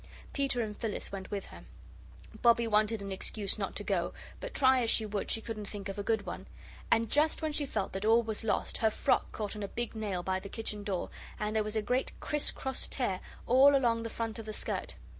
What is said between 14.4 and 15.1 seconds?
the skirt.